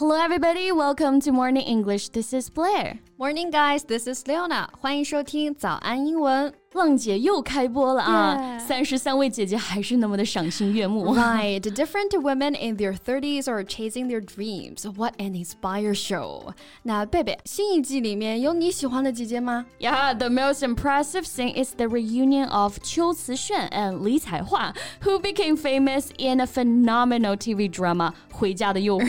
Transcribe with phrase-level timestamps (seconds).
[0.00, 0.72] Hello, everybody.
[0.72, 2.10] Welcome to Morning English.
[2.10, 2.98] This is Blair.
[3.18, 3.84] Morning, guys.
[3.84, 4.68] This is Leona.
[4.80, 6.52] 欢迎收听早安英文。
[6.73, 8.57] 浪姐又开播了啊！
[8.57, 11.13] 三十三位姐姐还是那么的赏心悦目。
[11.13, 14.85] Right, different women in their thirties are chasing their dreams.
[14.89, 16.53] What an inspire show!
[16.83, 26.05] 那贝贝，新一季里面有你喜欢的姐姐吗？Yeah, the most impressive thing is the reunion of 秋瓷炫 and 李彩桦, who became famous
[26.17, 29.07] in a phenomenal TV drama《回家的诱惑》。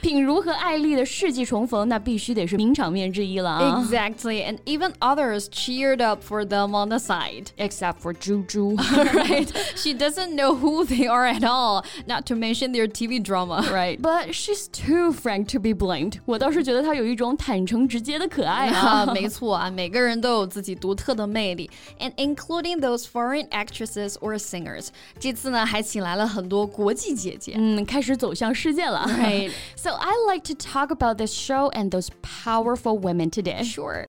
[0.00, 7.51] 品如和艾莉的世纪重逢，那必须得是名场面之一了啊！Exactly, and even others cheered up for them on the side.
[7.57, 8.75] Except for Juju.
[9.13, 9.51] right?
[9.75, 13.67] She doesn't know who they are at all, not to mention their TV drama.
[13.71, 14.01] Right.
[14.01, 16.19] But she's too frank to be blamed.
[16.25, 19.05] 我倒是觉得她有一种坦诚直接的可爱啊。
[19.13, 24.87] 没错啊，每个人都有自己独特的魅力，and including those foreign actresses or singers.
[25.19, 29.05] 这次呢，还请来了很多国际姐姐，嗯，开始走向世界了。
[29.07, 29.51] Right.
[29.75, 33.63] So I like to talk about this show and those powerful women today.
[33.63, 34.05] Sure.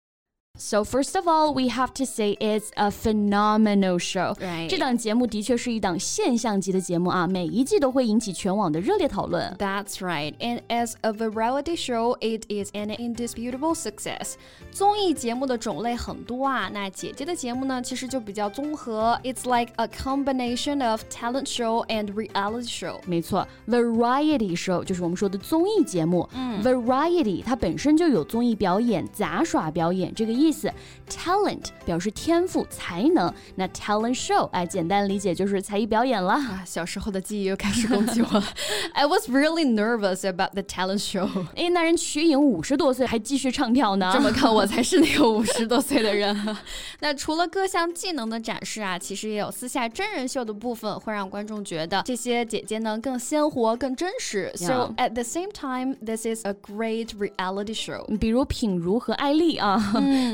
[0.62, 4.36] So first of all, we have to say it's a phenomenal show.
[4.42, 4.67] Right.
[4.67, 9.56] 这档节目的确是一档现象级的节目啊，每一季都会引起全网的热烈讨论。
[9.58, 10.34] That's right.
[10.39, 14.34] And as a variety show, it is an indisputable success.
[14.70, 19.17] 综艺节目的种类很多啊，那姐姐的节目呢，其实就比较综合。
[19.23, 23.00] It's like a combination of talent show and reality show.
[23.06, 26.28] 没错，variety show 就是我们说的综艺节目。
[26.34, 30.42] 嗯，variety 它本身就有综艺表演、杂耍表演这个意。
[30.45, 30.70] 意思
[31.09, 33.33] ，talent 表示天赋、才能。
[33.55, 36.34] 那 talent show，哎，简单理解就是才艺表演了。
[36.34, 38.42] 啊，小时候的记忆又开始攻击我。
[38.92, 41.28] I was really nervous about the talent show。
[41.56, 44.11] 哎，那人瞿颖五十多岁还继续唱跳呢。
[44.12, 46.56] 这么看，我才是那个 五十多岁的人。
[47.00, 54.53] 那除了各项技能的展示啊，其实也有私下真人秀的部分，会让观众觉得这些姐姐呢更鲜活、更真实。
[54.56, 58.05] So at the same time, this is a great reality show。
[58.19, 59.81] 比如品如和艾丽啊。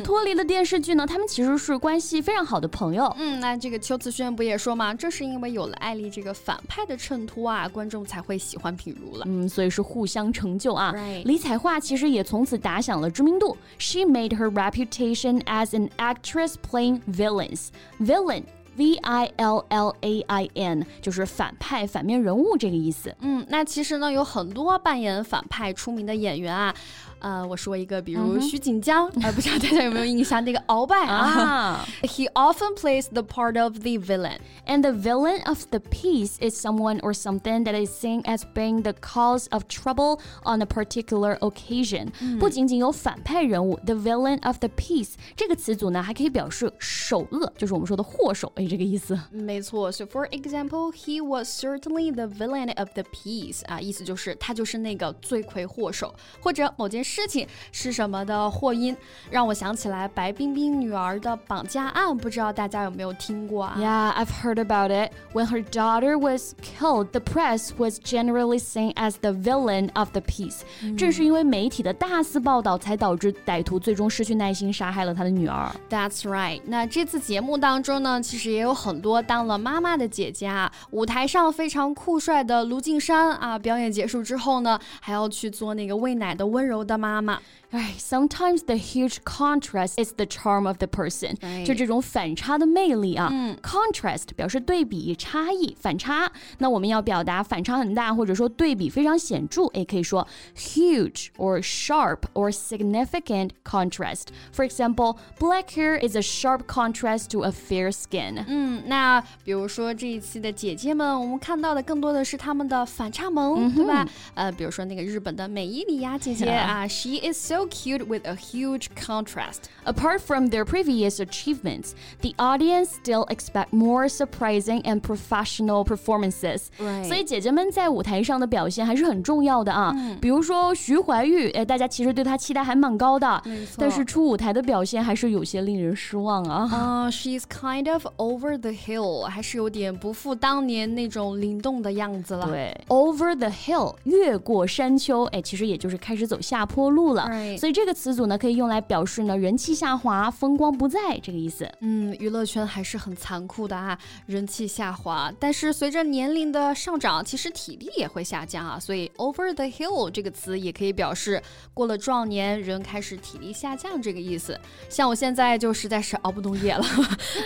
[0.03, 3.15] 脱离了电视剧呢，他们其实是关系非常好的朋友。
[3.19, 4.93] 嗯，那这个邱慈轩不也说嘛？
[4.95, 9.25] 正是因为有了艾丽这个反派的衬托啊，观众才会喜欢品如了。
[9.29, 10.95] 嗯，所以是互相成就啊。
[11.25, 13.57] 李彩桦其实也从此打响了知名度。
[13.79, 17.69] She made her reputation as an actress playing villains.
[17.99, 18.45] Villain.
[18.77, 23.15] V I L L A I N 就是反派、反面人物这个意思。
[23.21, 26.75] 嗯，那其实呢，有很多扮演反派出名的演员啊。
[27.20, 30.44] 呃，我说一个，比如徐锦江，呃，不知道大家有没有印象？
[30.46, 34.38] 那个鳌拜啊，He often plays the part of the villain,
[34.68, 38.84] and the villain of the piece is someone or something that is seen as being
[38.84, 42.10] the cause of trouble on a particular occasion。
[42.40, 49.18] 不仅仅有反派人物，the villain of the piece 这个词组呢，还可以表示首恶，就是我们说的祸首，哎，这个意思。
[49.32, 57.09] 没错，So for example, he was certainly the villain of the piece 啊，意思就是他就是那个罪魁祸首，或者某件事。
[57.11, 58.97] 事情是什么的祸因，
[59.31, 65.11] 让我想起来白冰冰女儿的绑架案，不知道大家有没有听过啊？Yeah, I've heard about it.
[65.33, 70.21] When her daughter was killed, the press was generally seen as the villain of the
[70.21, 70.61] piece.
[70.97, 75.69] 正是因为媒体的大肆报道，才导致歹徒最终失去耐心，杀害了他的女儿。
[75.89, 76.61] That's right.
[76.67, 80.71] 那这次节目当中呢，其实也有很多当了妈妈的姐姐啊。
[80.91, 87.41] 舞台上非常酷帅的卢靖姗啊，表演结束之后呢，还要去做那个喂奶的温柔的妈妈。
[87.71, 93.29] 哎，sometimes the huge contrast is the charm of the person，就这种反差的魅力啊。
[93.31, 96.33] 嗯，contrast 表示对比、差异、反差。
[96.59, 104.25] 那我们要表达反差很大，或者说对比非常显著，也可以说 huge or sharp or significant contrast.
[104.53, 108.45] For example, black hair is a sharp contrast to a fair skin.
[108.49, 114.05] 嗯，那比如说这一期的姐姐们，我们看到的更多的是她们的反差萌，对吧？
[114.35, 119.70] 呃，比如说那个日本的美依礼芽姐姐啊， ，she is so cute with a huge contrast.
[119.86, 126.70] Apart from their previous achievements, the audience still expect more surprising and professional performances.
[126.80, 127.04] Right.
[127.06, 129.94] 所以姐姐们在舞台上的表现还是很重要的啊。
[130.22, 133.42] 比如说徐怀钰，哎，大家其实对她期待还蛮高的，
[133.78, 136.68] 但是出舞台的表现还是有些令人失望啊。
[136.72, 142.48] 啊、uh,，she's kind of over the hill，还是有点不复当年那种灵动的样子了。
[142.48, 146.79] 对，over the hill，越过山丘，哎，其实也就是开始走下坡。
[146.80, 147.28] 脱路了。
[147.58, 151.68] 所以这个词组呢，可以用来表示呢人气下滑、风光不再这个意思。
[151.80, 153.98] 嗯，娱乐圈还是很残酷的啊，
[154.28, 155.34] 人气下滑。
[155.40, 158.80] 但是随着年龄的上涨，其实体力也会下降啊。
[158.80, 161.42] 所以 over the hill 这个词也可以表示
[161.74, 164.56] 过了壮年，人开始体力下降这个意思。
[164.88, 166.86] 像我现在就实在是熬不动夜了。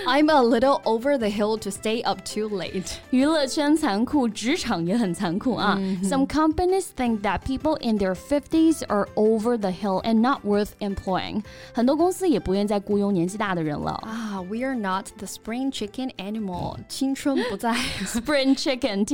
[0.08, 2.96] I'm a little over the hill to stay up too late。
[3.12, 5.78] 娱乐圈残酷，职场也很残酷啊。
[6.04, 11.43] Some companies think that people in their fifties are over the hill and not worth employing。
[11.73, 13.93] 很多公司也不愿再雇佣年纪大的人了。
[14.05, 16.77] 啊、ah,，We are not the spring chicken anymore。
[16.89, 17.75] 青春不在。
[18.05, 19.05] spring chicken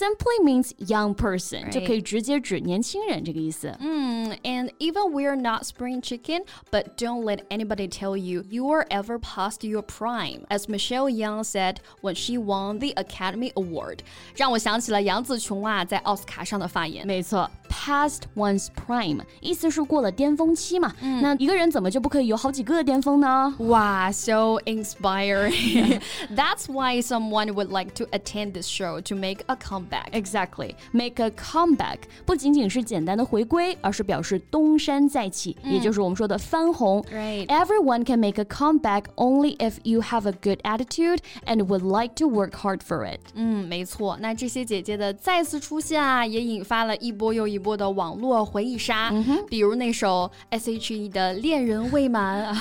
[0.00, 1.72] simply means young person，、right.
[1.72, 3.74] 就可以直接指年轻人这个意思。
[3.80, 9.18] 嗯、mm,，And even we are not spring chicken, but don't let anybody tell you you are ever
[9.18, 10.46] past your prime.
[10.48, 13.98] As Michelle Yeoh said when she won the Academy Award，
[14.36, 17.06] 让我想起了杨紫琼啊在奥斯卡上的发言。
[17.06, 20.93] 没错，past one's prime，意思是过了巅峰期嘛。
[21.01, 23.53] 嗯、那一个人怎么就不可以有好几个巅峰呢？
[23.59, 25.99] 哇，so inspiring.
[26.35, 30.11] That's why someone would like to attend this show to make a comeback.
[30.11, 37.01] Exactly, make a comeback 不仅仅是简单的回归，而是表示东山再起，也就是我们说的翻红。
[37.11, 37.47] Right.
[37.47, 42.15] Everyone can make a comeback only if you have a good attitude and would like
[42.15, 43.19] to work hard for it.
[43.33, 44.17] 嗯，没错。
[44.19, 49.09] 那这些姐姐的再次出现啊，也引发了一波又一波的网 络回忆杀。
[49.13, 52.55] 嗯、比如那首 S.H.E 的《恋人未满》，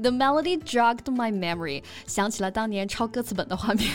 [0.00, 3.88] The melody jogged my memory，想起了当年抄歌词本的画面。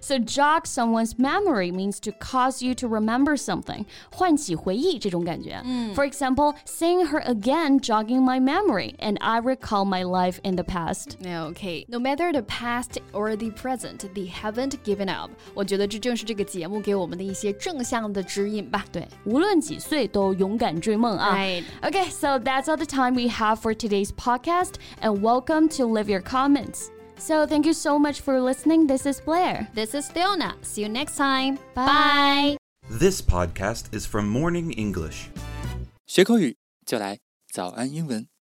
[0.00, 5.60] so jog someone's memory means to cause you to remember something，唤起回忆这种感觉。
[5.64, 11.16] 嗯，For example, seeing her again jogging my memory, and I recall my life in the past.
[11.22, 15.30] Okay, no matter the past or the present, they haven't given up.
[15.54, 18.84] 我觉得这正是这个节目给我们的一些正向的指引吧。
[18.92, 21.34] 对，无论几岁都 勇敢追梦啊。
[21.34, 21.64] Right.
[21.82, 26.08] Okay, so that's all the time we have for today's podcast, and welcome to leave
[26.08, 26.90] your comments.
[27.18, 28.86] So thank you so much for listening.
[28.86, 29.68] This is Blair.
[29.74, 30.54] This is Fiona.
[30.62, 31.58] See you next time.
[31.74, 32.56] Bye.
[32.90, 35.30] This podcast is from Morning English.
[36.06, 37.18] 学口语就来
[37.50, 38.28] 早安英文。